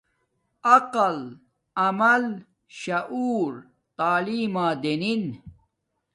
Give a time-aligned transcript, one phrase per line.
[0.73, 1.15] عقل
[1.81, 2.25] ۔عمل۔
[2.81, 3.51] شعور
[3.97, 5.23] تلیم ما دینن